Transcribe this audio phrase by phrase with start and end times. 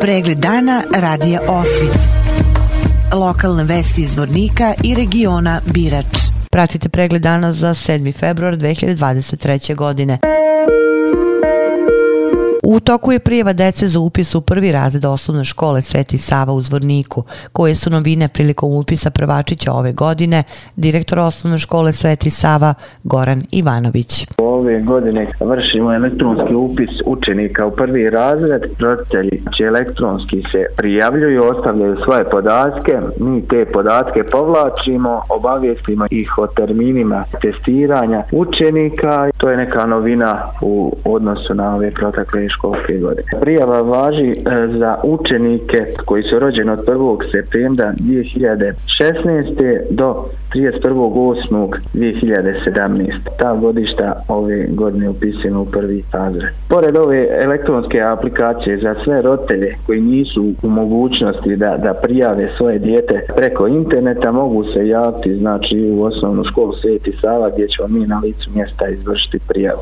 [0.00, 1.98] Pregled dana radija Osvit.
[3.12, 6.06] Lokalne vesti iz Vornika i regiona Birač.
[6.50, 8.18] Pratite pregled dana za 7.
[8.18, 9.74] februar 2023.
[9.74, 10.18] godine.
[12.70, 16.60] U toku je prijeva dece za upis u prvi razred osnovne škole Sveti Sava u
[16.60, 17.22] Zvorniku,
[17.52, 20.42] koje su novine prilikom upisa prvačića ove godine,
[20.76, 24.26] direktor osnovne škole Sveti Sava Goran Ivanović.
[24.38, 28.62] Ove godine vršimo elektronski upis učenika u prvi razred.
[28.78, 32.92] Roditelji će elektronski se prijavljuju, ostavljaju svoje podatke.
[33.20, 39.30] Mi te podatke povlačimo, obavijestimo ih o terminima testiranja učenika.
[39.36, 43.28] To je neka novina u odnosu na ove protekle školske godine.
[43.40, 44.34] Prijava važi e,
[44.78, 47.30] za učenike koji su rođeni od 1.
[47.30, 49.80] septembra 2016.
[49.90, 53.12] do 31.8.2017.
[53.38, 56.48] Ta godišta ove godine upisano u prvi razred.
[56.68, 62.78] Pored ove elektronske aplikacije za sve roditelje koji nisu u mogućnosti da, da prijave svoje
[62.78, 68.06] dijete preko interneta, mogu se javiti znači u osnovnu školu Sveti Sava gdje ćemo mi
[68.06, 69.80] na licu mjesta izvršiti prijavu.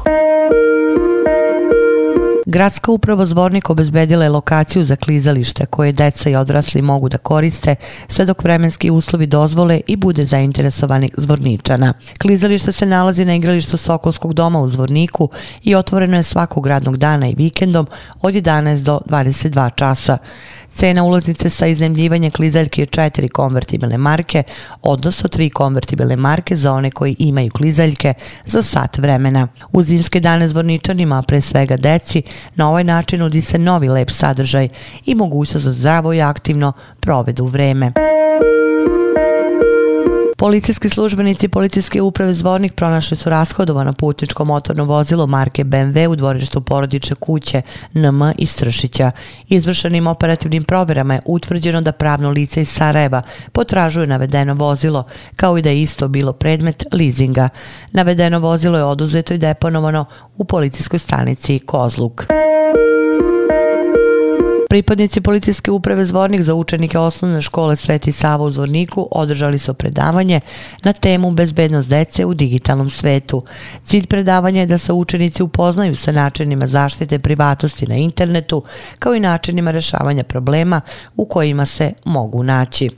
[2.57, 7.75] Gradska uprava Zvornik obezbedila je lokaciju za klizalište koje deca i odrasli mogu da koriste
[8.09, 11.93] sve dok vremenski uslovi dozvole i bude zainteresovanih zvorničana.
[12.19, 15.29] Klizalište se nalazi na igralištu Sokolskog doma u Zvorniku
[15.63, 17.87] i otvoreno je svakog radnog dana i vikendom
[18.23, 20.19] od 11 do 22 časa.
[20.77, 24.43] Cena ulaznice sa iznemljivanje klizaljke je 4 konvertibilne marke,
[24.83, 29.49] odnosno tri konvertibilne marke za one koji imaju klizaljke za sat vremena.
[29.73, 32.23] U zimske dane zvorničanima, pre svega deci,
[32.55, 34.69] na ovaj način nudi se novi lep sadržaj
[35.07, 37.93] i mogućnost za zdravo i aktivno provedu vreme.
[40.39, 46.61] Policijski službenici policijske uprave Zvornik pronašli su rashodovano putničko motorno vozilo marke BMW u dvorištu
[46.61, 49.11] porodične kuće NM iz Tršića.
[49.49, 53.23] Izvršenim operativnim provjerama je utvrđeno da pravno lice iz Sarajeva
[53.53, 55.05] potražuje navedeno vozilo,
[55.37, 57.49] kao i da je isto bilo predmet leasinga.
[57.93, 60.05] Navedeno vozilo je oduzeto i deponovano
[60.37, 62.27] u policijskoj stanici Kozluk.
[64.69, 70.41] Pripadnici policijske uprave Zvornik za učenike osnovne škole Sveti Sava u Zvorniku održali su predavanje
[70.83, 73.43] na temu bezbednost dece u digitalnom svetu.
[73.85, 78.63] Cilj predavanja je da se učenici upoznaju sa načinima zaštite privatnosti na internetu
[78.99, 80.81] kao i načinima rešavanja problema
[81.17, 82.91] u kojima se mogu naći.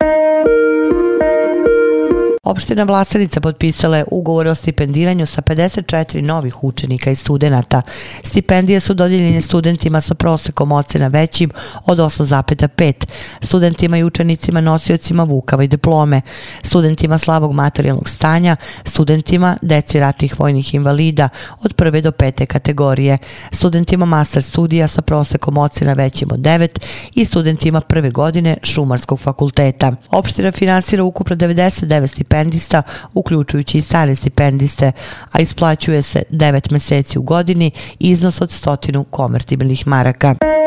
[2.48, 7.82] Opština Vlasenica potpisala je ugovor o stipendiranju sa 54 novih učenika i studenta.
[8.24, 11.50] Stipendije su dodijeljene studentima sa prosekom ocena većim
[11.86, 13.06] od 8,5,
[13.40, 16.20] studentima i učenicima nosiocima vukava i diplome,
[16.62, 21.28] studentima slabog materijalnog stanja, studentima deci ratnih vojnih invalida
[21.64, 23.18] od prve do pete kategorije,
[23.52, 26.68] studentima master studija sa prosekom ocena većim od 9
[27.14, 29.92] i studentima prve godine Šumarskog fakulteta.
[30.10, 32.82] Opština finansira ukupno 99 stipendija stipendista,
[33.14, 34.92] uključujući i stare stipendiste,
[35.32, 40.57] a isplaćuje se 9 meseci u godini iznos od stotinu konvertibilnih maraka.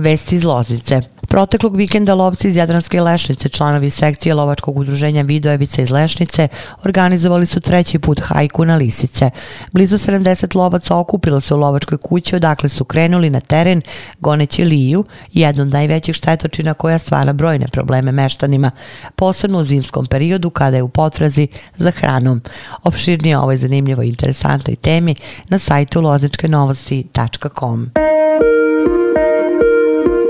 [0.00, 1.00] Vesti iz Loznice.
[1.28, 6.48] Proteklog vikenda lovci iz Jadranske lešnice, članovi sekcije lovačkog udruženja Vidojevice iz Lešnice,
[6.84, 9.30] organizovali su treći put hajku na Lisice.
[9.72, 13.82] Blizu 70 lovaca okupilo se u lovačkoj kući odakle su krenuli na teren
[14.20, 18.70] goneći liju, jednu od najvećih štetočina koja stvara brojne probleme meštanima,
[19.16, 22.42] posebno u zimskom periodu kada je u potrazi za hranom.
[22.84, 25.14] Opširnije ovoj zanimljivoj i interesantnoj temi
[25.48, 28.09] na sajtu lozičkenovosti.com.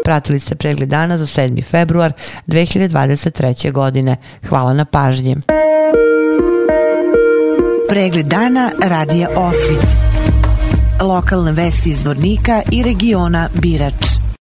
[0.04, 1.64] Pratili ste pregled dana za 7.
[1.64, 2.12] februar
[2.46, 3.72] 2023.
[3.72, 4.16] godine.
[4.48, 5.36] Hvala na pažnji.
[7.88, 9.86] Pregled dana radija Osvit.
[11.00, 14.19] Lokalne vesti iz Vornika i regiona Birač.